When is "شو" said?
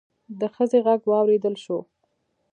1.63-1.77